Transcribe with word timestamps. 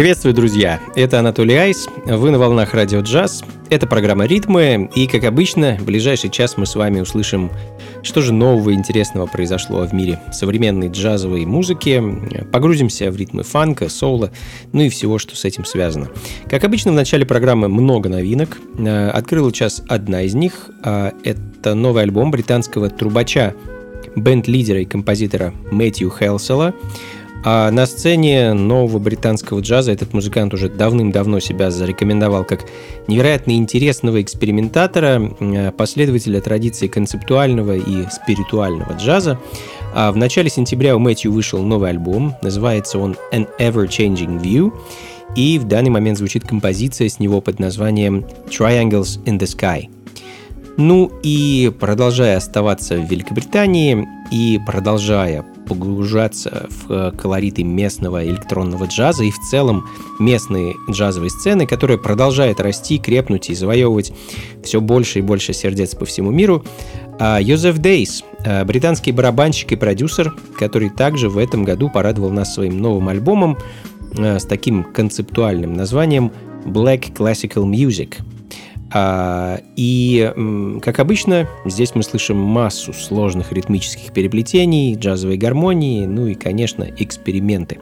Приветствую, 0.00 0.32
друзья! 0.32 0.80
Это 0.94 1.18
Анатолий 1.18 1.56
Айс, 1.56 1.86
вы 2.06 2.30
на 2.30 2.38
волнах 2.38 2.72
Радио 2.72 3.00
Джаз. 3.00 3.44
Это 3.68 3.86
программа 3.86 4.24
«Ритмы», 4.24 4.88
и, 4.94 5.06
как 5.06 5.24
обычно, 5.24 5.76
в 5.78 5.84
ближайший 5.84 6.30
час 6.30 6.56
мы 6.56 6.64
с 6.64 6.74
вами 6.74 7.00
услышим, 7.00 7.50
что 8.02 8.22
же 8.22 8.32
нового 8.32 8.70
и 8.70 8.72
интересного 8.72 9.26
произошло 9.26 9.86
в 9.86 9.92
мире 9.92 10.18
современной 10.32 10.88
джазовой 10.88 11.44
музыки, 11.44 12.02
погрузимся 12.50 13.10
в 13.10 13.16
ритмы 13.18 13.42
фанка, 13.42 13.90
соула, 13.90 14.30
ну 14.72 14.80
и 14.80 14.88
всего, 14.88 15.18
что 15.18 15.36
с 15.36 15.44
этим 15.44 15.66
связано. 15.66 16.08
Как 16.48 16.64
обычно, 16.64 16.92
в 16.92 16.94
начале 16.94 17.26
программы 17.26 17.68
много 17.68 18.08
новинок. 18.08 18.56
Открыла 19.12 19.52
час 19.52 19.82
одна 19.86 20.22
из 20.22 20.32
них. 20.32 20.70
А 20.82 21.12
это 21.24 21.74
новый 21.74 22.04
альбом 22.04 22.30
британского 22.30 22.88
трубача, 22.88 23.54
бенд-лидера 24.16 24.80
и 24.80 24.86
композитора 24.86 25.52
Мэтью 25.70 26.10
Хелсела– 26.10 26.72
а 27.44 27.70
на 27.70 27.86
сцене 27.86 28.52
нового 28.52 28.98
британского 28.98 29.60
джаза 29.60 29.92
этот 29.92 30.12
музыкант 30.12 30.52
уже 30.52 30.68
давным-давно 30.68 31.40
себя 31.40 31.70
зарекомендовал 31.70 32.44
как 32.44 32.66
невероятно 33.06 33.52
интересного 33.52 34.20
экспериментатора, 34.20 35.30
э, 35.40 35.72
последователя 35.72 36.40
традиции 36.40 36.86
концептуального 36.86 37.76
и 37.76 38.06
спиритуального 38.10 38.92
джаза. 38.92 39.38
А 39.94 40.12
в 40.12 40.16
начале 40.16 40.50
сентября 40.50 40.94
у 40.96 40.98
Мэтью 40.98 41.32
вышел 41.32 41.62
новый 41.62 41.90
альбом, 41.90 42.34
называется 42.42 42.98
он 42.98 43.16
An 43.32 43.48
Ever-Changing 43.58 44.40
View, 44.40 44.72
и 45.34 45.58
в 45.58 45.64
данный 45.64 45.90
момент 45.90 46.18
звучит 46.18 46.44
композиция 46.44 47.08
с 47.08 47.18
него 47.18 47.40
под 47.40 47.58
названием 47.58 48.26
Triangles 48.48 49.22
in 49.24 49.38
the 49.38 49.46
Sky. 49.46 49.88
Ну 50.76 51.10
и 51.22 51.72
продолжая 51.78 52.36
оставаться 52.36 52.96
в 52.96 53.10
Великобритании 53.10 54.06
и 54.30 54.58
продолжая 54.66 55.44
погружаться 55.70 56.66
в 56.68 56.92
э, 56.92 57.12
колориты 57.12 57.62
местного 57.62 58.26
электронного 58.26 58.86
джаза 58.86 59.22
и 59.22 59.30
в 59.30 59.38
целом 59.38 59.86
местные 60.18 60.74
джазовые 60.90 61.30
сцены, 61.30 61.64
которая 61.64 61.96
продолжает 61.96 62.58
расти, 62.58 62.98
крепнуть 62.98 63.50
и 63.50 63.54
завоевывать 63.54 64.12
все 64.64 64.80
больше 64.80 65.20
и 65.20 65.22
больше 65.22 65.52
сердец 65.52 65.94
по 65.94 66.04
всему 66.04 66.32
миру. 66.32 66.64
А 67.20 67.38
Йозеф 67.40 67.78
Дейс, 67.78 68.24
э, 68.44 68.64
британский 68.64 69.12
барабанщик 69.12 69.70
и 69.70 69.76
продюсер, 69.76 70.34
который 70.58 70.90
также 70.90 71.28
в 71.28 71.38
этом 71.38 71.62
году 71.62 71.88
порадовал 71.88 72.30
нас 72.30 72.52
своим 72.52 72.78
новым 72.78 73.08
альбомом 73.08 73.56
э, 74.18 74.40
с 74.40 74.44
таким 74.44 74.82
концептуальным 74.82 75.72
названием 75.74 76.32
Black 76.64 77.14
Classical 77.14 77.64
Music– 77.64 78.16
и, 78.92 80.32
как 80.82 80.98
обычно, 80.98 81.48
здесь 81.64 81.94
мы 81.94 82.02
слышим 82.02 82.36
массу 82.36 82.92
сложных 82.92 83.52
ритмических 83.52 84.12
переплетений, 84.12 84.94
джазовой 84.94 85.36
гармонии, 85.36 86.06
ну 86.06 86.26
и, 86.26 86.34
конечно, 86.34 86.86
эксперименты. 86.98 87.78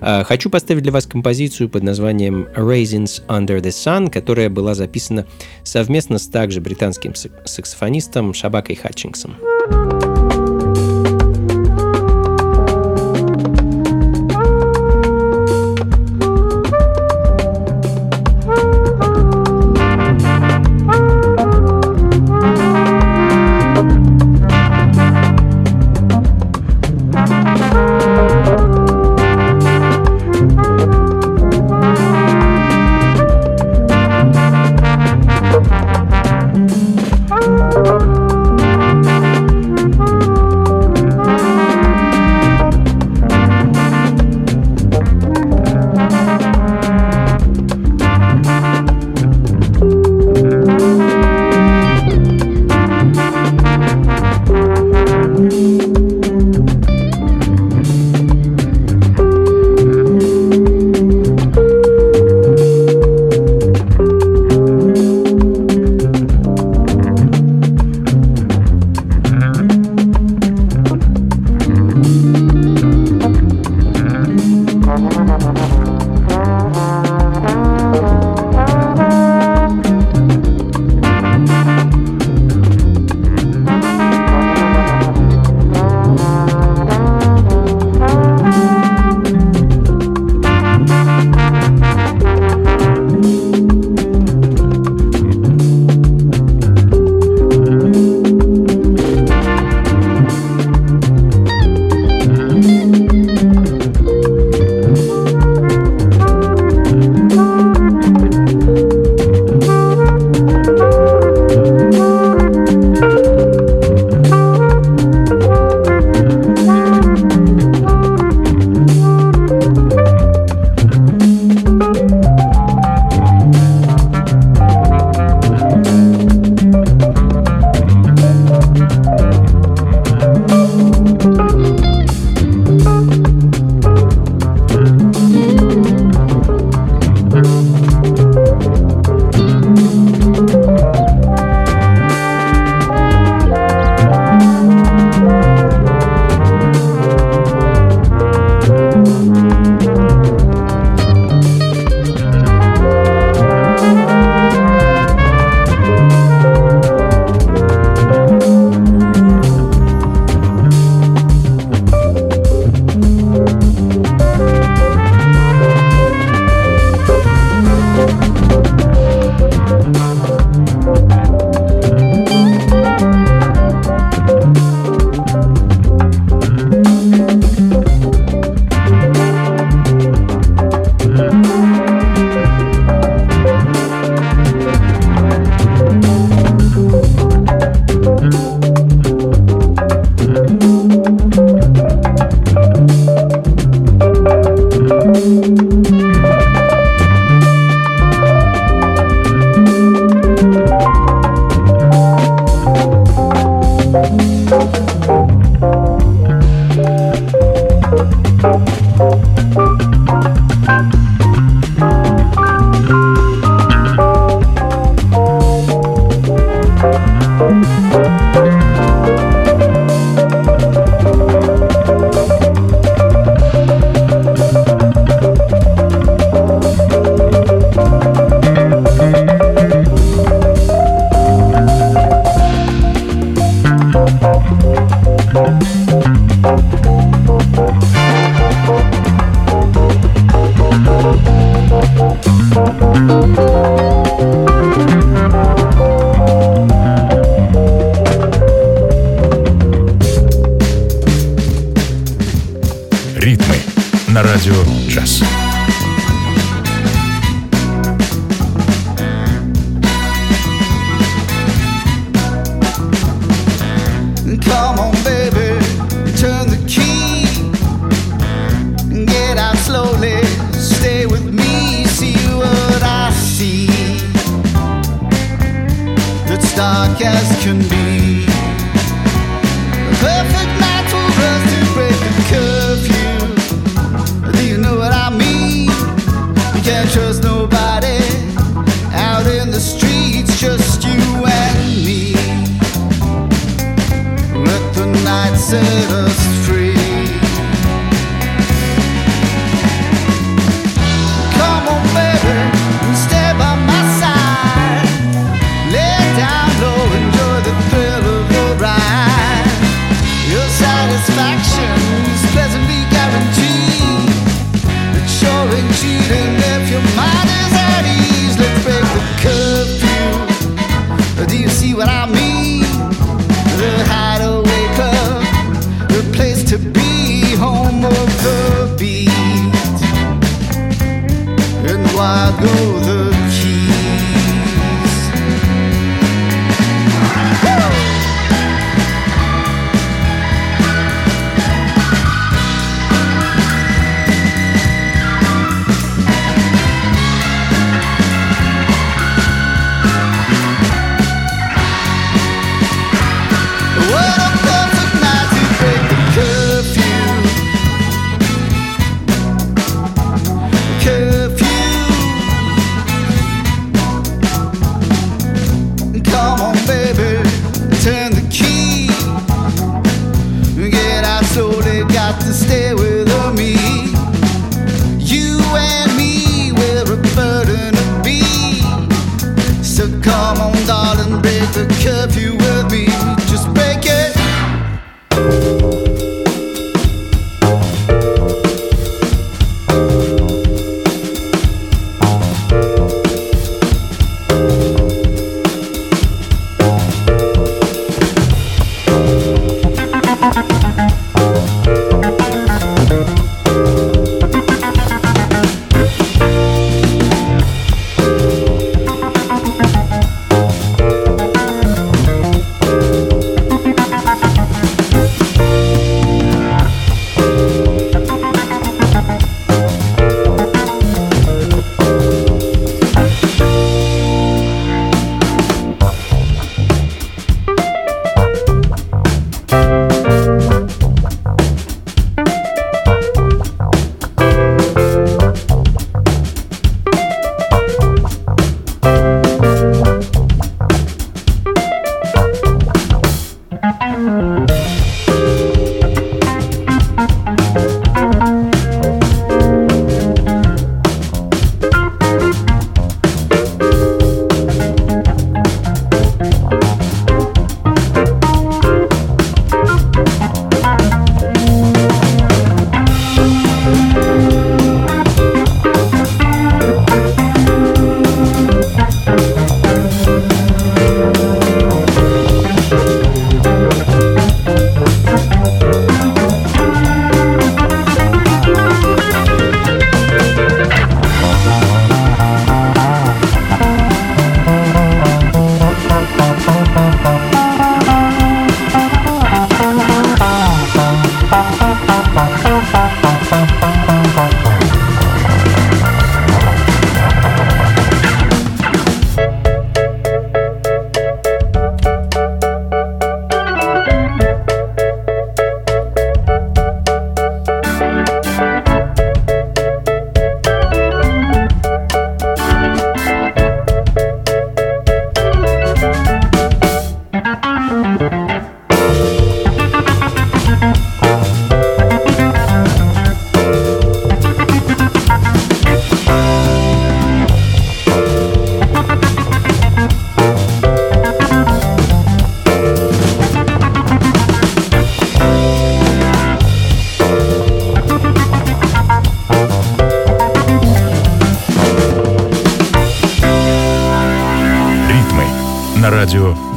А, 0.00 0.24
хочу 0.24 0.50
поставить 0.50 0.82
для 0.82 0.92
вас 0.92 1.06
композицию 1.06 1.68
под 1.68 1.82
названием 1.82 2.48
Raisins 2.56 3.22
Under 3.28 3.60
the 3.60 3.68
Sun, 3.68 4.10
которая 4.10 4.50
была 4.50 4.74
записана 4.74 5.26
совместно 5.62 6.18
с 6.18 6.26
также 6.26 6.60
британским 6.60 7.14
саксофонистом 7.14 8.34
Шабакой 8.34 8.76
Хатчингсом. 8.76 9.36
Радио 9.70 9.97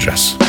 «Джаз». 0.01 0.41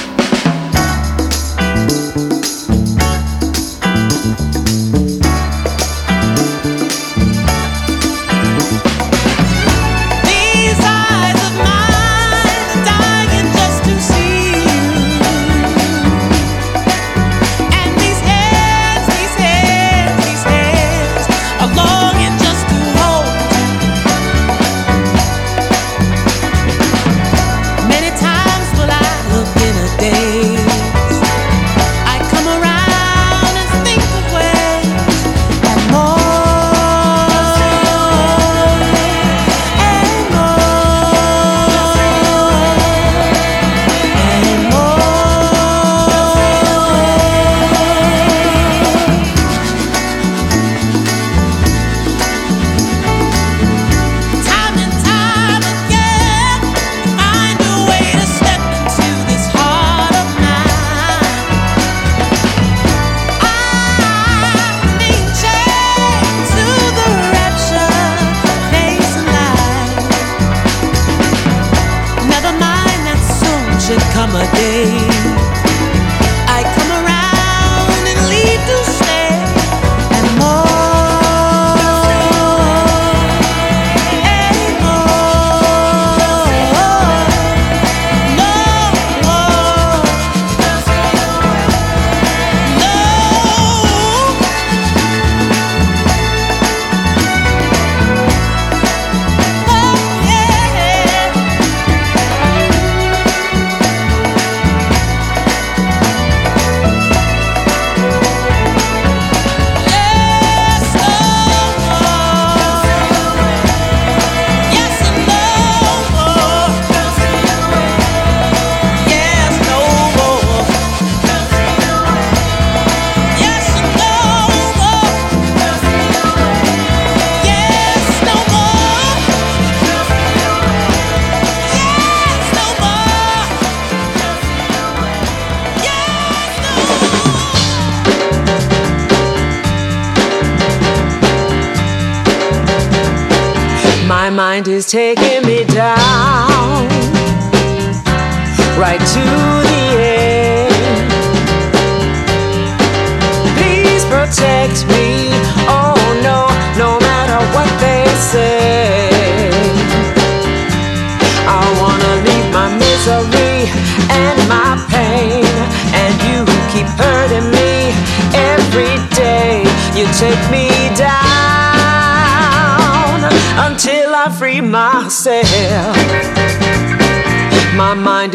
Mind 144.52 144.68
is 144.68 144.84
taking 144.84 145.42
me 145.46 145.64
down 145.64 146.01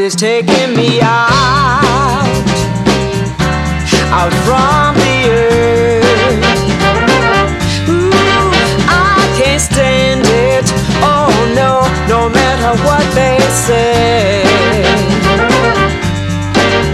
is 0.07 0.15
taking 0.15 0.73
me 0.73 1.01
out, 1.01 2.47
out 4.15 4.33
from 4.47 4.95
the 5.03 5.17
earth. 5.27 6.39
Ooh, 7.89 8.09
I 8.87 9.35
can't 9.37 9.59
stand 9.59 10.23
it. 10.23 10.63
Oh 11.03 11.27
no, 11.59 11.83
no 12.07 12.29
matter 12.29 12.71
what 12.87 13.03
they 13.19 13.37
say. 13.51 14.43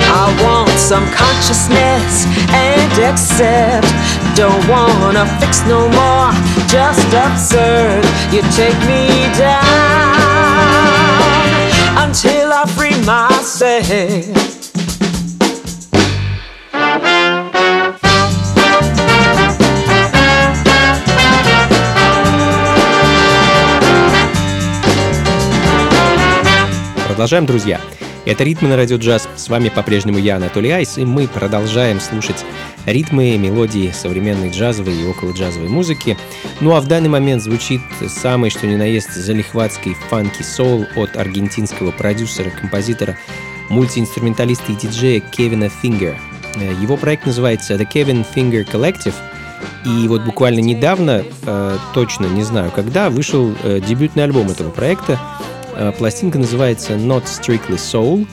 I 0.09 0.25
want 0.41 0.71
some 0.79 1.05
consciousness 1.13 2.25
and 2.49 2.93
accept. 2.97 3.93
Don't 4.35 4.67
wanna 4.67 5.27
fix 5.39 5.61
no 5.67 5.87
more, 5.99 6.31
just 6.65 7.13
absurd. 7.13 8.03
You 8.33 8.41
take 8.57 8.79
me 8.89 9.29
down 9.37 10.33
until 12.13 12.53
I 12.53 12.65
free 12.77 12.92
myself. 13.05 14.43
Продолжаем, 27.07 27.45
друзья. 27.45 27.79
Это 28.25 28.45
«Ритмы 28.45 28.69
на 28.69 28.77
радио 28.77 28.95
джаз». 28.95 29.27
С 29.35 29.49
вами 29.49 29.67
по-прежнему 29.67 30.17
я, 30.17 30.37
Анатолий 30.37 30.71
Айс, 30.71 30.97
и 30.97 31.03
мы 31.03 31.27
продолжаем 31.27 31.99
слушать 31.99 32.45
ритмы, 32.85 33.37
мелодии 33.37 33.91
современной 33.91 34.49
джазовой 34.49 34.95
и 34.95 35.05
около 35.05 35.33
джазовой 35.33 35.67
музыки. 35.67 36.17
Ну 36.61 36.73
а 36.73 36.79
в 36.79 36.87
данный 36.87 37.09
момент 37.09 37.43
звучит 37.43 37.81
самый 38.07 38.49
что 38.49 38.65
ни 38.65 38.77
на 38.77 38.83
есть 38.83 39.13
залихватский 39.13 39.97
фанки-соул 40.09 40.85
от 40.95 41.17
аргентинского 41.17 41.91
продюсера, 41.91 42.49
композитора, 42.49 43.17
мультиинструменталиста 43.69 44.71
и 44.71 44.75
диджея 44.75 45.19
Кевина 45.19 45.67
Фингер. 45.67 46.17
Его 46.81 46.95
проект 46.95 47.25
называется 47.25 47.73
The 47.73 47.85
Kevin 47.91 48.25
Finger 48.33 48.65
Collective, 48.65 49.15
и 49.85 50.07
вот 50.07 50.21
буквально 50.21 50.59
недавно, 50.59 51.25
э, 51.45 51.77
точно 51.93 52.27
не 52.27 52.43
знаю 52.43 52.71
когда, 52.71 53.09
вышел 53.09 53.53
э, 53.63 53.81
дебютный 53.85 54.23
альбом 54.23 54.49
этого 54.49 54.69
проекта. 54.69 55.19
Э, 55.75 55.91
пластинка 55.97 56.37
называется 56.37 56.93
Not 56.93 57.25
Strictly 57.25 57.75
Soul. 57.75 58.27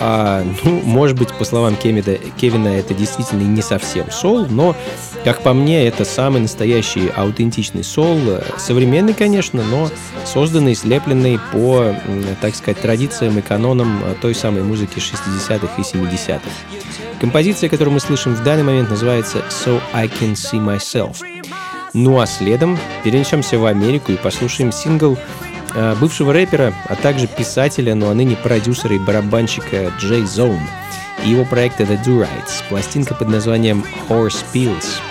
А, 0.00 0.44
ну, 0.62 0.80
может 0.84 1.18
быть, 1.18 1.32
по 1.32 1.44
словам 1.44 1.74
Кевина, 1.74 2.18
Кевина, 2.40 2.68
это 2.68 2.94
действительно 2.94 3.42
не 3.42 3.62
совсем 3.62 4.12
сол, 4.12 4.46
но, 4.46 4.76
как 5.24 5.42
по 5.42 5.52
мне, 5.52 5.88
это 5.88 6.04
самый 6.04 6.40
настоящий 6.40 7.10
аутентичный 7.16 7.82
сол. 7.82 8.16
Современный, 8.58 9.12
конечно, 9.12 9.64
но 9.64 9.90
созданный, 10.24 10.76
слепленный 10.76 11.40
по, 11.52 11.96
так 12.40 12.54
сказать, 12.54 12.80
традициям 12.80 13.38
и 13.38 13.42
канонам 13.42 14.00
той 14.22 14.36
самой 14.36 14.62
музыки 14.62 14.98
60-х 14.98 15.68
и 15.76 15.80
70-х. 15.80 16.40
Композиция, 17.20 17.68
которую 17.68 17.94
мы 17.94 18.00
слышим 18.00 18.34
в 18.34 18.44
данный 18.44 18.62
момент, 18.62 18.90
называется 18.90 19.38
«So 19.48 19.80
I 19.92 20.06
Can 20.06 20.34
See 20.34 20.64
Myself». 20.64 21.16
Ну 21.92 22.20
а 22.20 22.26
следом 22.26 22.78
перенесемся 23.02 23.58
в 23.58 23.64
Америку 23.64 24.12
и 24.12 24.16
послушаем 24.16 24.70
сингл 24.70 25.18
Э, 25.18 25.47
бывшего 26.00 26.32
рэпера, 26.32 26.72
а 26.86 26.96
также 26.96 27.26
писателя, 27.26 27.94
но 27.94 28.06
ну, 28.06 28.12
а 28.12 28.14
ныне 28.14 28.36
продюсера 28.36 28.94
и 28.94 28.98
барабанщика 28.98 29.92
Джей 29.98 30.24
Зоун 30.24 30.60
и 31.24 31.30
его 31.30 31.44
проекта 31.44 31.84
The 31.84 32.02
Do 32.04 32.20
Rights, 32.20 32.62
пластинка 32.68 33.14
под 33.14 33.28
названием 33.28 33.84
Horse 34.08 34.44
Pills. 34.54 35.07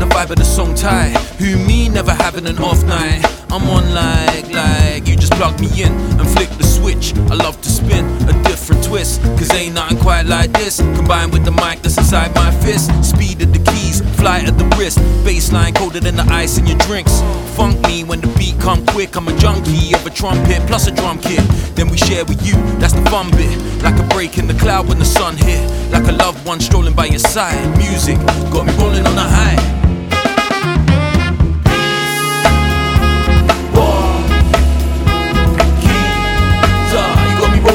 The 0.00 0.06
vibe 0.06 0.30
of 0.30 0.36
the 0.36 0.44
song 0.44 0.74
tight. 0.74 1.14
Who 1.38 1.58
me 1.66 1.88
never 1.88 2.12
having 2.12 2.46
an 2.46 2.58
off 2.58 2.82
night? 2.84 3.22
I'm 3.52 3.68
on 3.68 3.92
like, 3.92 4.48
like, 4.50 5.06
you 5.06 5.16
just 5.16 5.32
plug 5.32 5.60
me 5.60 5.68
in 5.82 5.92
and 6.18 6.28
flick 6.28 6.48
the 6.56 6.64
switch. 6.64 7.12
I 7.30 7.34
love 7.34 7.60
to 7.60 7.68
spin 7.68 8.06
a 8.28 8.32
different 8.44 8.82
twist, 8.82 9.20
cause 9.22 9.52
ain't 9.52 9.74
nothing 9.74 9.98
quite 9.98 10.26
like 10.26 10.52
this. 10.52 10.78
Combined 10.78 11.32
with 11.32 11.44
the 11.44 11.50
mic 11.50 11.82
that's 11.82 11.98
inside 11.98 12.34
my 12.34 12.50
fist. 12.62 12.88
Speed 13.04 13.42
of 13.42 13.52
the 13.52 13.58
keys, 13.72 14.00
flight 14.16 14.48
at 14.48 14.56
the 14.56 14.64
wrist. 14.78 14.98
Baseline 15.26 15.74
colder 15.74 16.00
than 16.00 16.16
the 16.16 16.26
ice 16.32 16.56
in 16.56 16.66
your 16.66 16.78
drinks. 16.78 17.20
Funk 17.56 17.78
me 17.86 18.04
when 18.04 18.20
the 18.20 18.28
beat 18.38 18.58
come 18.60 18.86
quick. 18.86 19.16
I'm 19.16 19.28
a 19.28 19.36
junkie 19.38 19.94
of 19.94 20.06
a 20.06 20.10
trumpet 20.10 20.66
plus 20.66 20.86
a 20.86 20.92
drum 20.92 21.18
kit. 21.20 21.44
Then 21.74 21.90
we 21.90 21.98
share 21.98 22.24
with 22.24 22.46
you, 22.46 22.54
that's 22.78 22.94
the 22.94 23.04
fun 23.10 23.30
bit. 23.32 23.52
Like 23.82 23.98
a 23.98 24.06
break 24.14 24.38
in 24.38 24.46
the 24.46 24.54
cloud 24.54 24.88
when 24.88 24.98
the 24.98 25.04
sun 25.04 25.36
hit. 25.36 25.62
Like 25.90 26.08
a 26.08 26.12
loved 26.12 26.46
one 26.46 26.60
strolling 26.60 26.94
by 26.94 27.06
your 27.06 27.18
side. 27.18 27.76
Music 27.76 28.16
got 28.50 28.64
me 28.66 28.72
rolling 28.78 29.06
on 29.06 29.18
a 29.18 29.28
high. 29.28 29.79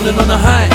Rolling 0.05 0.19
on 0.21 0.27
the 0.27 0.37
high. 0.37 0.74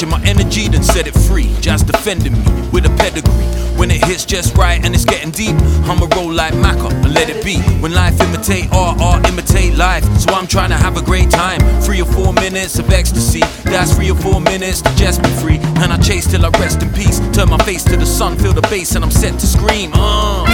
Matching 0.00 0.08
my 0.08 0.28
energy, 0.28 0.68
then 0.68 0.82
set 0.82 1.06
it 1.06 1.14
free. 1.14 1.54
Just 1.60 1.86
defending 1.86 2.32
me 2.32 2.44
with 2.72 2.86
a 2.86 2.96
pedigree. 2.96 3.44
When 3.76 3.90
it 3.90 4.04
hits 4.04 4.24
just 4.24 4.56
right 4.56 4.82
and 4.84 4.94
it's 4.94 5.04
getting 5.04 5.30
deep, 5.30 5.54
I'ma 5.88 6.06
roll 6.16 6.32
like 6.32 6.54
Macca 6.54 6.90
and 6.90 7.14
let 7.14 7.28
it 7.28 7.44
be. 7.44 7.58
When 7.80 7.92
life 7.92 8.20
imitate 8.20 8.72
art, 8.72 9.00
art 9.00 9.26
imitate 9.28 9.76
life. 9.76 10.04
So 10.18 10.32
I'm 10.32 10.46
trying 10.46 10.70
to 10.70 10.76
have 10.76 10.96
a 10.96 11.02
great 11.02 11.30
time. 11.30 11.60
Three 11.82 12.00
or 12.00 12.06
four 12.06 12.32
minutes 12.34 12.78
of 12.78 12.90
ecstasy. 12.90 13.40
That's 13.64 13.94
three 13.94 14.10
or 14.10 14.16
four 14.16 14.40
minutes 14.40 14.82
to 14.82 14.94
just 14.96 15.22
be 15.22 15.30
free. 15.42 15.58
And 15.82 15.92
I 15.92 15.98
chase 15.98 16.26
till 16.30 16.44
I 16.44 16.50
rest 16.60 16.82
in 16.82 16.90
peace. 16.92 17.20
Turn 17.32 17.48
my 17.48 17.58
face 17.64 17.84
to 17.84 17.96
the 17.96 18.06
sun, 18.06 18.38
feel 18.38 18.52
the 18.52 18.62
bass, 18.62 18.94
and 18.94 19.04
I'm 19.04 19.10
set 19.10 19.38
to 19.40 19.46
scream. 19.46 19.90
Uh, 19.94 20.46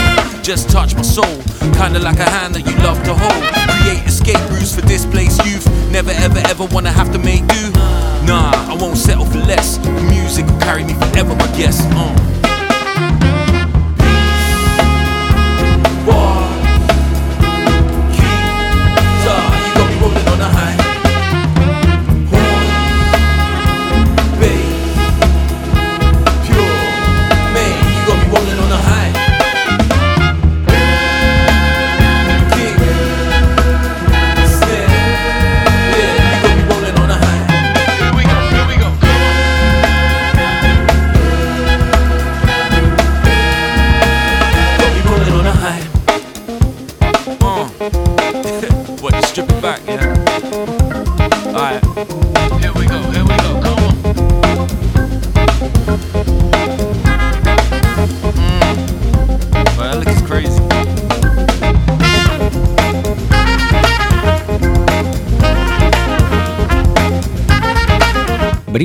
just 0.42 0.70
touch 0.70 0.94
my 0.94 1.02
soul. 1.02 1.42
Kinda 1.74 1.98
like 1.98 2.18
a 2.18 2.30
hand 2.30 2.54
that 2.54 2.64
you 2.66 2.76
love 2.82 3.02
to 3.04 3.14
hold. 3.14 3.42
Create 3.82 4.06
escape 4.06 4.42
routes 4.50 4.74
for 4.74 4.82
displaced 4.82 5.44
youth. 5.44 5.66
Never 5.90 6.10
ever 6.10 6.38
ever 6.46 6.64
wanna 6.66 6.92
have 6.92 7.12
to 7.12 7.18
make 7.18 7.46
do. 7.48 7.85
Nah, 8.26 8.50
I 8.68 8.74
won't 8.74 8.98
settle 8.98 9.24
for 9.24 9.38
less. 9.38 9.78
The 9.78 9.90
music 10.10 10.46
will 10.46 10.58
carry 10.58 10.82
me 10.82 10.94
forever, 10.94 11.32
I 11.38 11.56
guess. 11.56 11.80
Uh. 11.92 12.45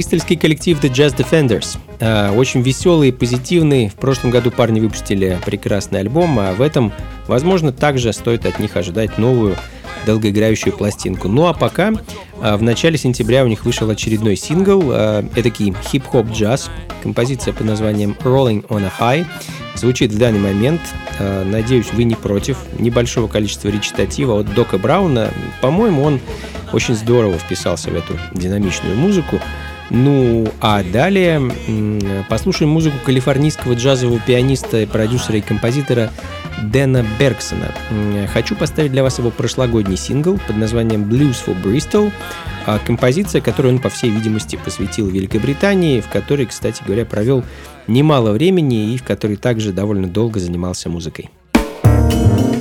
Бристольский 0.01 0.35
коллектив 0.35 0.79
The 0.79 0.89
Jazz 0.89 1.15
Defenders. 1.15 1.77
А, 1.99 2.33
Очень 2.33 2.63
веселый 2.63 3.09
и 3.09 3.11
позитивный. 3.11 3.87
В 3.87 3.93
прошлом 3.93 4.31
году 4.31 4.49
парни 4.49 4.79
выпустили 4.79 5.37
прекрасный 5.45 5.99
альбом, 5.99 6.39
а 6.39 6.53
в 6.53 6.61
этом, 6.63 6.91
возможно, 7.27 7.71
также 7.71 8.11
стоит 8.11 8.47
от 8.47 8.57
них 8.57 8.75
ожидать 8.75 9.19
новую 9.19 9.57
долгоиграющую 10.07 10.75
пластинку. 10.75 11.27
Ну 11.27 11.45
а 11.45 11.53
пока 11.53 11.93
а, 12.41 12.57
в 12.57 12.63
начале 12.63 12.97
сентября 12.97 13.43
у 13.43 13.47
них 13.47 13.63
вышел 13.63 13.87
очередной 13.91 14.37
сингл, 14.37 14.91
эдакий 14.91 15.75
хип-хоп 15.91 16.31
джаз, 16.31 16.71
композиция 17.03 17.53
под 17.53 17.67
названием 17.67 18.17
Rolling 18.23 18.65
on 18.69 18.83
a 18.83 18.91
High. 18.99 19.27
Звучит 19.75 20.11
в 20.11 20.17
данный 20.17 20.39
момент, 20.39 20.81
а, 21.19 21.45
надеюсь, 21.45 21.93
вы 21.93 22.05
не 22.05 22.15
против, 22.15 22.57
небольшого 22.79 23.27
количества 23.27 23.69
речитатива 23.69 24.39
от 24.39 24.51
Дока 24.55 24.79
Брауна. 24.79 25.29
По-моему, 25.61 26.01
он 26.01 26.19
очень 26.73 26.95
здорово 26.95 27.37
вписался 27.37 27.91
в 27.91 27.95
эту 27.95 28.17
динамичную 28.33 28.97
музыку. 28.97 29.39
Ну, 29.93 30.47
а 30.61 30.83
далее 30.83 31.41
послушаем 32.29 32.71
музыку 32.71 32.95
калифорнийского 33.05 33.73
джазового 33.73 34.21
пианиста, 34.25 34.87
продюсера 34.87 35.37
и 35.37 35.41
композитора 35.41 36.11
Дэна 36.63 37.05
Бергсона. 37.19 37.73
Хочу 38.33 38.55
поставить 38.55 38.93
для 38.93 39.03
вас 39.03 39.19
его 39.19 39.31
прошлогодний 39.31 39.97
сингл 39.97 40.39
под 40.47 40.55
названием 40.55 41.03
Blues 41.03 41.43
for 41.45 41.61
Bristol. 41.61 42.09
А 42.65 42.79
Композиция, 42.79 43.41
которую 43.41 43.75
он, 43.75 43.81
по 43.81 43.89
всей 43.89 44.11
видимости, 44.11 44.57
посвятил 44.63 45.09
Великобритании, 45.09 45.99
в 45.99 46.07
которой, 46.07 46.45
кстати 46.45 46.81
говоря, 46.85 47.03
провел 47.03 47.43
немало 47.87 48.31
времени 48.31 48.93
и 48.93 48.97
в 48.97 49.03
которой 49.03 49.35
также 49.35 49.73
довольно 49.73 50.07
долго 50.07 50.39
занимался 50.39 50.87
музыкой. 50.87 51.29
Blues 51.83 52.60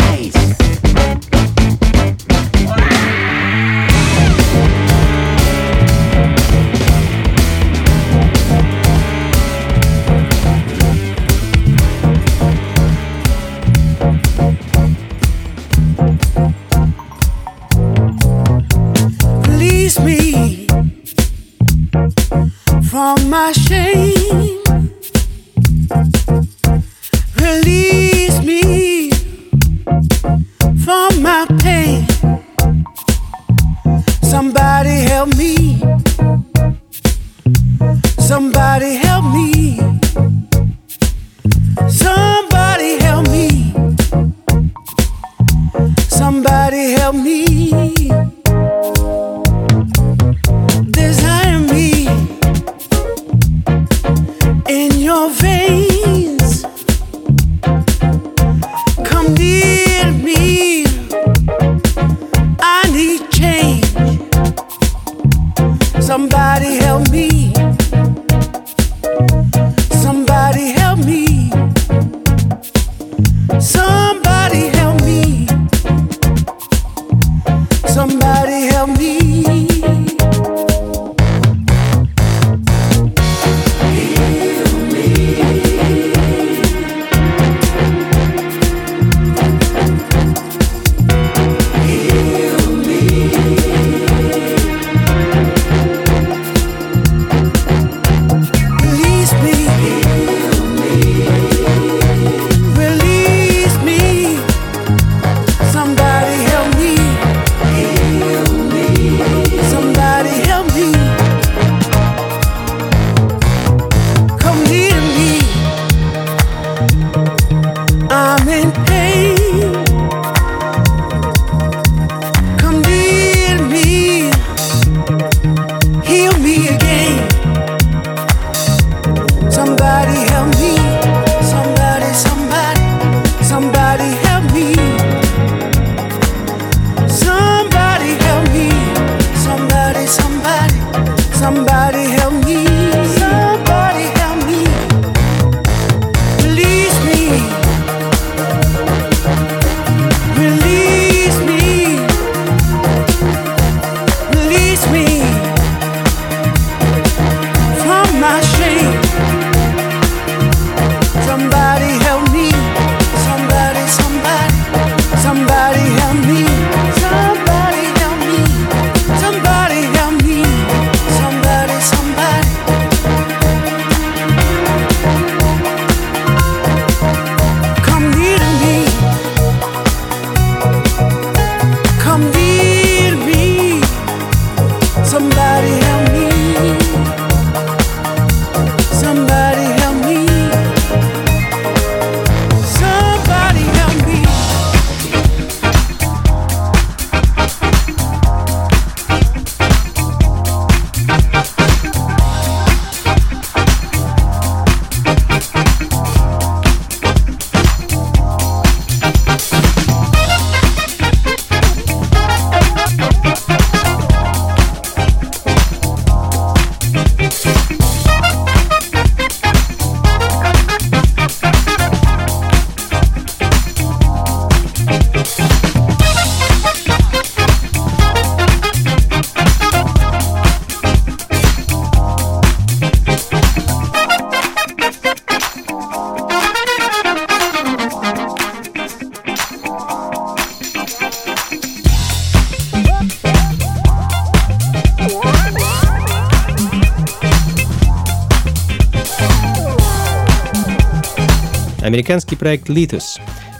Американский 251.91 252.37
проект 252.37 252.69
Lithus. 252.69 253.19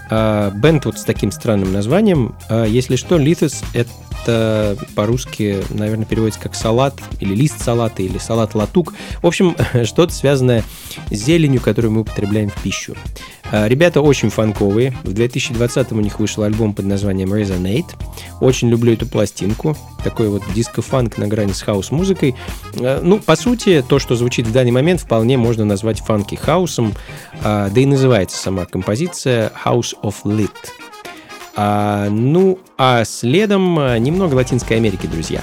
А, 0.09 0.51
Бенд 0.51 0.86
вот 0.86 0.97
с 0.97 1.03
таким 1.03 1.34
странным 1.34 1.73
названием. 1.73 2.34
А, 2.47 2.63
Если 2.63 2.95
что, 2.95 3.17
Lithus— 3.17 3.61
это 3.73 4.77
по-русски, 4.95 5.61
наверное, 5.69 6.05
переводится 6.05 6.39
как 6.39 6.55
салат, 6.55 6.93
или 7.19 7.36
лист 7.36 7.61
салата, 7.61 8.03
или 8.03 8.17
салат-латук. 8.17 8.93
В 9.21 9.27
общем, 9.27 9.53
что-то 9.84 10.13
связанное 10.13 10.63
с 11.09 11.15
зеленью, 11.15 11.59
которую 11.59 11.91
мы 11.91 12.01
употребляем 12.01 12.49
в 12.49 12.63
пищу. 12.63 12.95
А, 13.52 13.68
Ребята 13.68 14.02
очень 14.02 14.30
фанковые. 14.30 14.95
В 15.04 15.14
2020 15.14 15.91
у 15.91 15.99
них 15.99 16.20
вышел 16.20 16.43
альбом 16.43 16.74
под 16.74 16.86
названием 16.86 17.34
Resonate. 17.34 17.88
Очень 18.39 18.70
люблю 18.70 18.93
эту 18.93 19.06
пластинку. 19.08 19.76
Такой 20.04 20.30
вот 20.30 20.41
диско-фанк 20.54 21.18
на 21.18 21.28
грани 21.28 21.52
с 21.52 21.62
хаос-музыкой. 21.62 22.36
А, 22.80 23.02
Ну, 23.02 23.20
по 23.20 23.36
сути, 23.36 23.84
то, 23.88 23.99
что 23.99 24.16
звучит 24.16 24.47
в 24.47 24.52
данный 24.52 24.72
момент, 24.72 25.02
вполне 25.02 25.38
можно 25.38 25.66
назвать 25.66 25.99
фанки 25.99 26.36
хаусом. 26.36 26.93
А, 27.43 27.70
Да 27.70 27.82
и 27.82 27.86
называется 27.86 28.38
сама 28.38 28.66
композиция 28.66 29.52
House 29.66 29.93
of 30.04 30.16
Lit. 30.24 30.49
Ну, 31.58 32.60
а 32.78 33.04
следом 33.04 33.76
немного 34.02 34.36
Латинской 34.36 34.78
Америки, 34.78 35.06
друзья. 35.06 35.41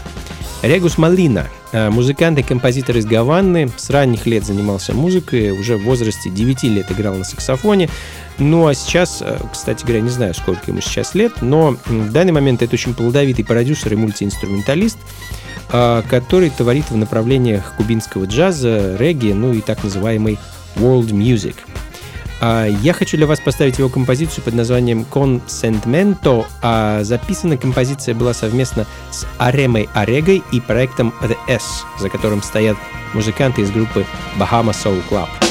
Регус 0.63 0.99
Малина 0.99 1.49
Э, 1.71 1.91
Музыкант 1.91 2.39
и 2.39 2.43
композитор 2.43 2.97
из 2.97 3.05
Гаваны 3.05 3.71
с 3.77 3.91
ранних 3.91 4.27
лет 4.27 4.45
занимался 4.45 4.95
музыкой, 4.95 5.51
уже 5.51 5.77
в 5.77 5.83
возрасте 5.83 6.31
9 6.31 6.63
лет 6.65 6.91
играл 6.91 7.17
на 7.17 7.25
саксофоне. 7.25 7.91
Ну 8.39 8.67
а 8.67 8.75
сейчас, 8.75 9.21
э, 9.21 9.39
кстати 9.53 9.85
говоря, 9.85 10.01
не 10.01 10.09
знаю, 10.09 10.33
сколько 10.35 10.71
ему 10.71 10.81
сейчас 10.81 11.15
лет, 11.15 11.43
но 11.43 11.77
в 11.87 12.11
данный 12.11 12.33
момент 12.33 12.63
это 12.63 12.75
очень 12.75 12.95
плодовитый 12.95 13.45
продюсер 13.45 13.93
и 13.93 13.97
мультиинструменталист, 13.97 14.99
э, 15.73 16.03
который 16.09 16.49
творит 16.49 16.91
в 16.91 16.97
направлениях 16.97 17.75
кубинского 17.77 18.25
джаза, 18.25 18.97
регги, 18.97 19.33
ну 19.33 19.53
и 19.53 19.61
так 19.61 19.85
называемый 19.85 20.39
world 20.77 21.11
music. 21.11 21.57
А, 22.41 22.67
Я 22.67 22.93
хочу 22.93 23.17
для 23.17 23.27
вас 23.27 23.41
поставить 23.41 23.79
его 23.79 23.89
композицию 23.89 24.45
под 24.45 24.55
названием 24.55 25.05
«Consentmento», 25.11 26.47
а 26.63 27.03
записана 27.03 27.57
композиция 27.57 28.15
была 28.15 28.35
совместно 28.35 28.87
с 29.11 29.27
Аремой 29.39 29.89
Орегой 29.95 30.43
и 30.53 30.61
проектом 30.61 31.13
The 31.23 31.37
S, 31.49 31.85
за 31.99 32.09
которым 32.09 32.43
стоят 32.43 32.77
музыканты 33.15 33.63
из 33.63 33.71
группы 33.71 34.07
Bahama 34.39 34.73
Soul 34.73 35.03
Club. 35.11 35.48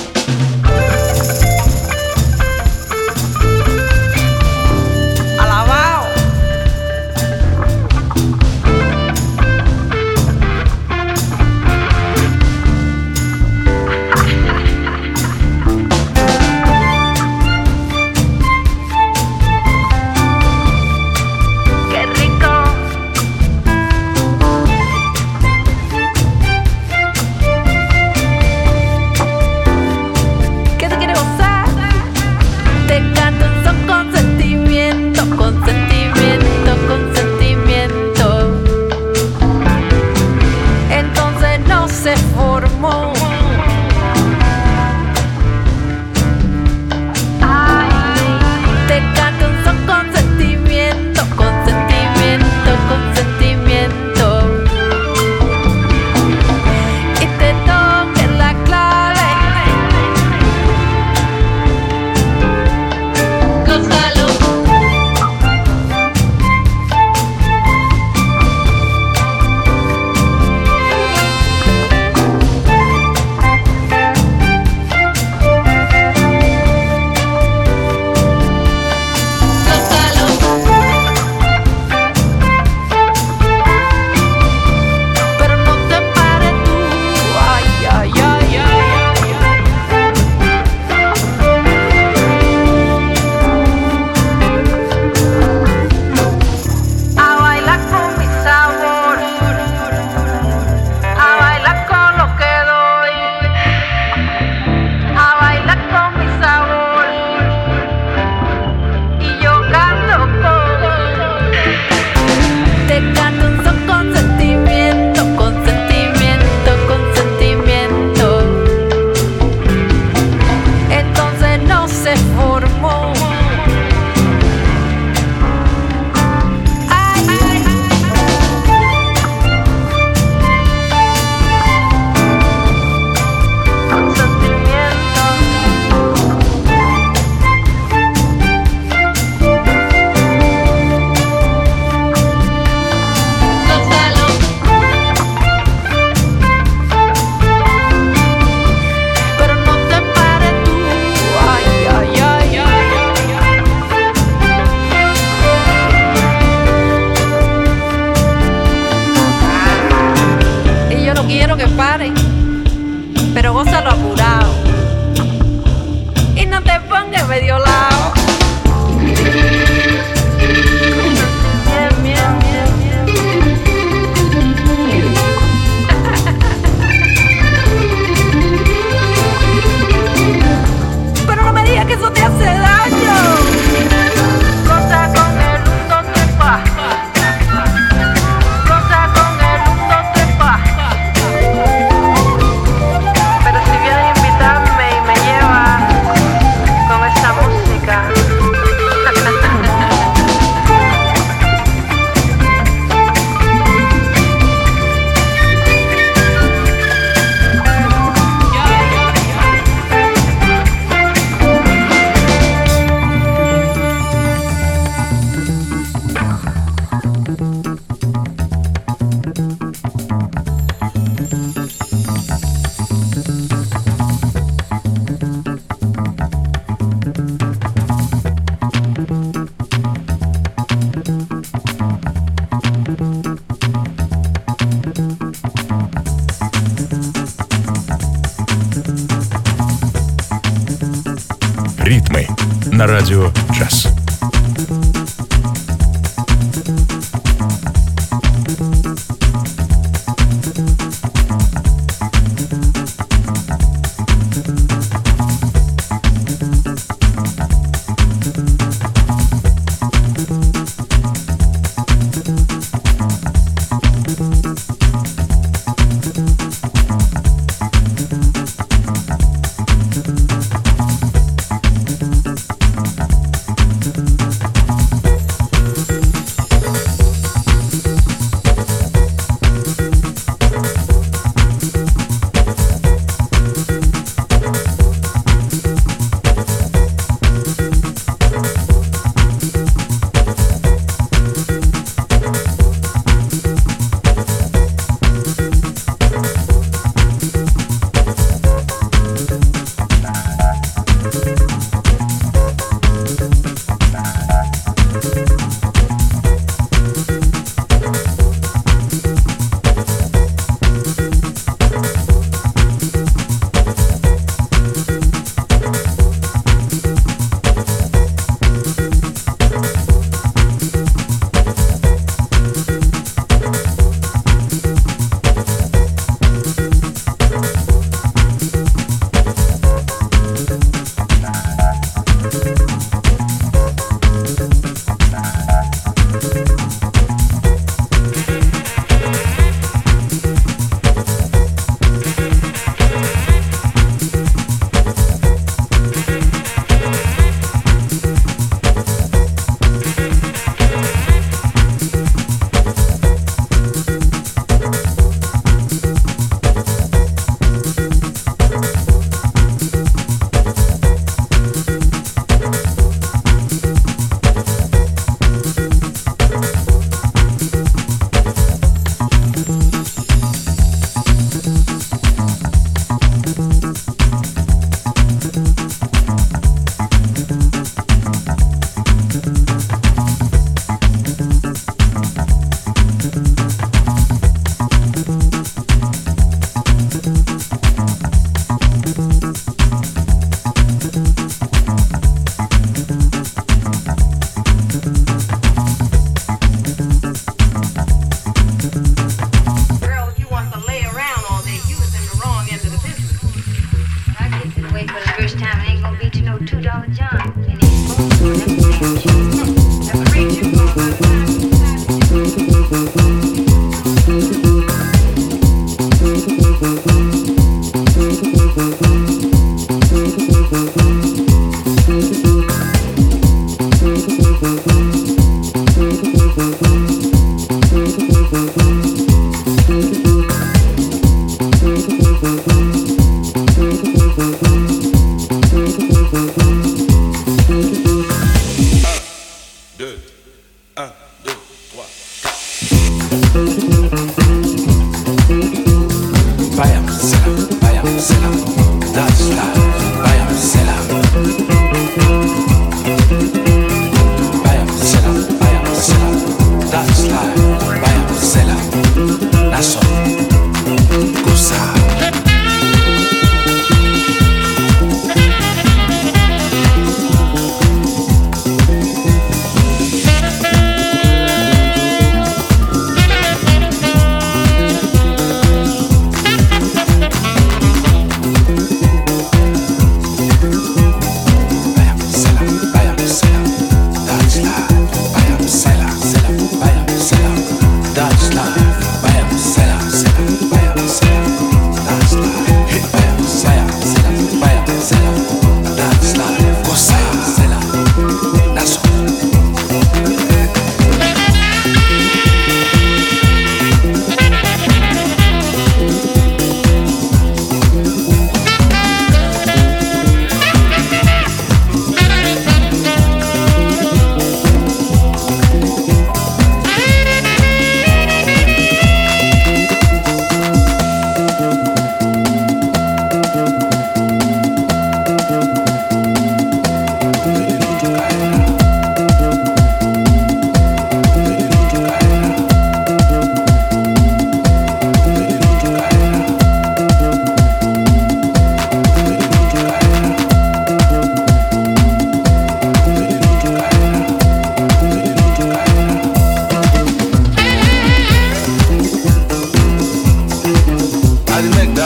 На 243.08 243.14
радио 243.14 243.87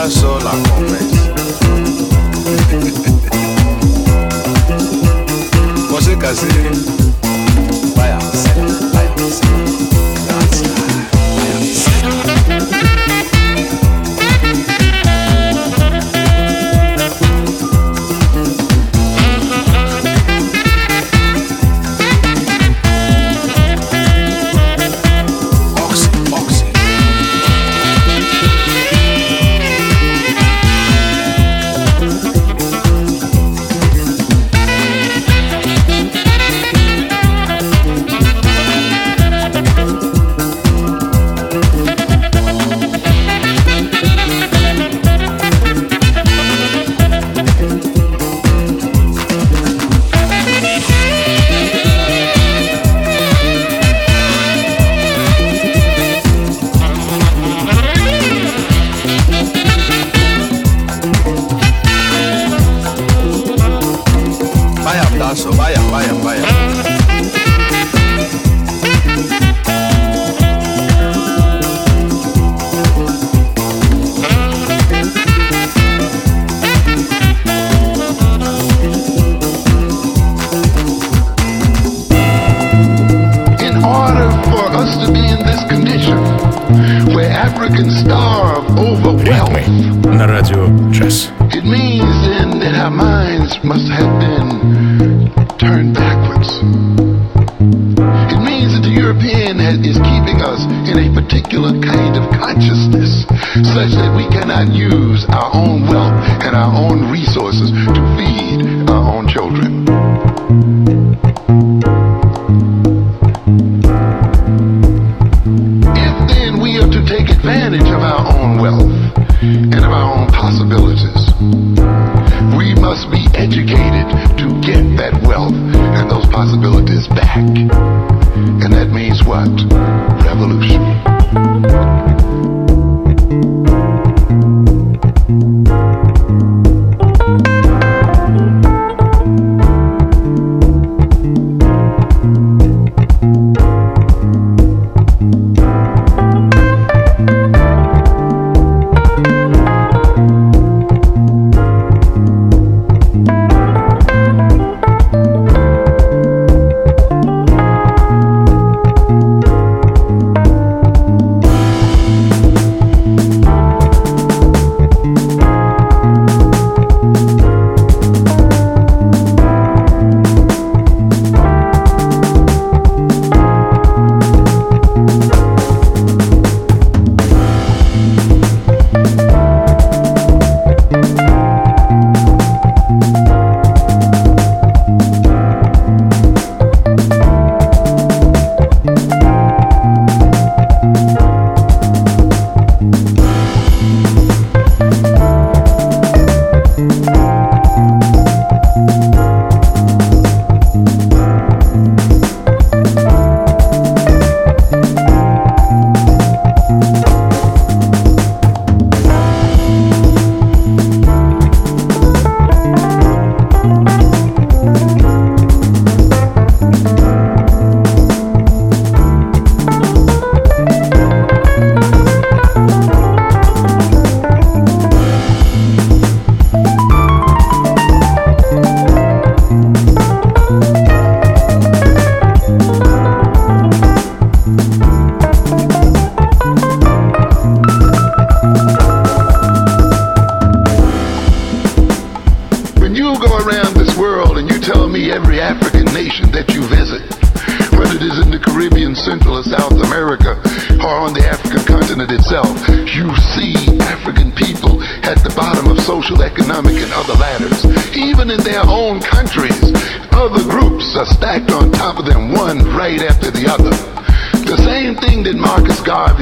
that's 0.02 0.24
all 0.24 0.40
I 0.44 0.60
confess. 0.68 1.12
Você 5.90 6.16
casei. 6.16 7.01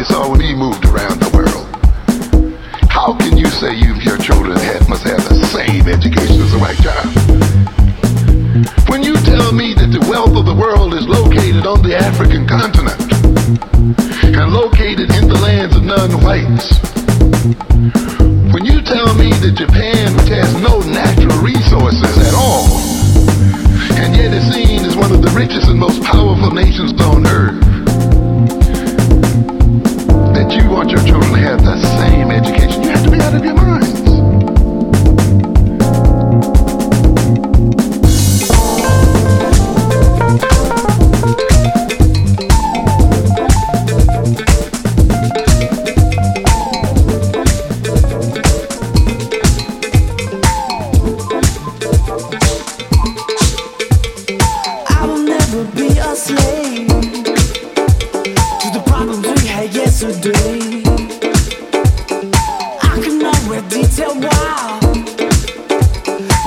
It's 0.01 0.11
all 0.13 0.40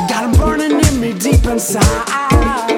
Got 0.09 0.21
them 0.21 0.31
burning 0.33 0.79
in 0.85 0.99
me 0.99 1.13
deep 1.13 1.45
inside. 1.45 2.72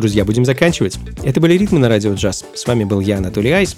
друзья, 0.00 0.24
будем 0.24 0.44
заканчивать. 0.44 0.98
Это 1.22 1.40
были 1.40 1.54
«Ритмы 1.54 1.78
на 1.78 1.88
радио 1.88 2.14
джаз». 2.14 2.44
С 2.54 2.66
вами 2.66 2.84
был 2.84 3.00
я, 3.00 3.18
Анатолий 3.18 3.50
Айс. 3.50 3.76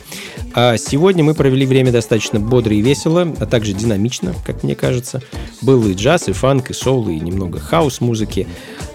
А 0.54 0.76
сегодня 0.76 1.24
мы 1.24 1.34
провели 1.34 1.64
время 1.66 1.92
достаточно 1.92 2.38
бодро 2.38 2.74
и 2.74 2.80
весело, 2.80 3.34
а 3.38 3.46
также 3.46 3.72
динамично, 3.72 4.34
как 4.44 4.62
мне 4.62 4.74
кажется. 4.74 5.22
Был 5.62 5.86
и 5.86 5.94
джаз, 5.94 6.28
и 6.28 6.32
фанк, 6.32 6.70
и 6.70 6.74
соул, 6.74 7.08
и 7.08 7.18
немного 7.18 7.58
хаос-музыки. 7.58 8.46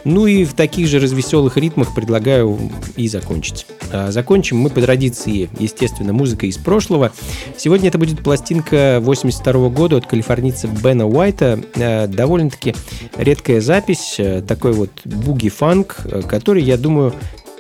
Ну 0.04 0.28
и 0.28 0.46
в 0.46 0.54
таких 0.54 0.88
же 0.88 1.00
развеселых 1.00 1.58
ритмах 1.58 1.96
предлагаю 1.96 2.60
и 2.96 3.08
закончить. 3.08 3.66
А, 3.92 4.12
закончим 4.12 4.58
мы 4.58 4.70
по 4.70 4.82
традиции, 4.82 5.50
естественно, 5.60 6.14
музыкой 6.14 6.50
из 6.50 6.58
прошлого. 6.58 7.12
Сегодня 7.58 7.90
это 7.90 7.98
будет 7.98 8.24
пластинка 8.24 9.00
82 9.02 9.70
года 9.70 9.98
от 9.98 10.06
калифорнийца 10.06 10.68
Бена 10.68 11.08
Уайта. 11.08 11.60
А, 11.76 12.08
довольно-таки 12.08 12.76
редкая 13.18 13.62
запись, 13.62 14.18
а, 14.20 14.42
такой 14.42 14.74
вот 14.74 14.92
буги-фанк, 15.06 16.28
который, 16.28 16.64
я 16.64 16.78
думаю, 16.78 17.14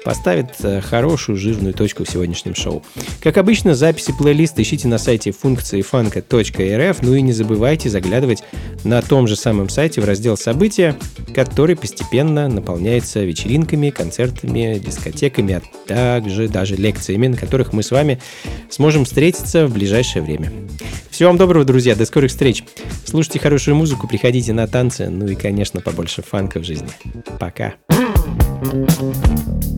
поставит 0.06 0.52
э, 0.62 0.82
хорошую 0.82 1.36
жирную 1.36 1.74
точку 1.74 2.06
в 2.06 2.10
сегодняшнем 2.10 2.54
шоу. 2.54 2.84
Как 3.22 3.38
обычно, 3.38 3.74
записи 3.74 4.14
плейлиста 4.18 4.62
ищите 4.62 4.88
на 4.88 5.00
сайте 5.00 5.32
функции 5.32 5.82
фанка.рф, 5.82 7.02
ну 7.02 7.16
и 7.16 7.22
не 7.22 7.34
забывайте 7.34 7.90
заглядывать 7.90 8.44
на 8.84 9.02
том 9.02 9.28
же 9.28 9.36
самом 9.36 9.68
сайте 9.68 10.02
в 10.02 10.06
раздел 10.06 10.38
«События», 10.38 10.96
который 11.34 11.76
постепенно 11.76 12.48
наполняется 12.48 13.24
вечеринками, 13.24 13.90
концертами, 13.90 14.80
дискотеками, 14.80 15.56
а 15.56 15.62
также 15.88 16.48
даже 16.48 16.76
лекциями, 16.76 17.28
на 17.28 17.38
которых 17.38 17.74
мы 17.74 17.82
с 17.82 17.90
вами 17.90 18.22
сможем 18.70 19.06
встретиться 19.06 19.66
в 19.66 19.74
ближайшее 19.74 20.22
время. 20.22 20.52
Всего 21.10 21.30
вам 21.30 21.38
доброго, 21.38 21.66
друзья, 21.66 21.96
до 21.96 22.06
скорых 22.06 22.30
встреч. 22.30 22.64
Слушайте 23.06 23.40
хорошую 23.40 23.76
музыку, 23.76 24.08
приходите 24.08 24.54
на 24.54 24.68
танцы, 24.68 25.10
ну 25.10 25.28
и, 25.28 25.34
конечно, 25.34 25.82
побольше 25.82 26.22
фанка 26.22 26.60
в 26.60 26.64
жизни. 26.64 26.90
Пока. 27.40 27.74
thank 28.66 29.64
you 29.64 29.75